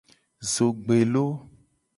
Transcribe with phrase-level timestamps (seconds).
[0.53, 1.23] Zogbelo.